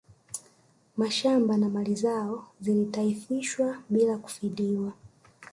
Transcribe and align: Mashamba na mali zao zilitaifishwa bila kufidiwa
Mashamba 0.97 1.57
na 1.57 1.69
mali 1.69 1.95
zao 1.95 2.47
zilitaifishwa 2.61 3.77
bila 3.89 4.17
kufidiwa 4.17 4.93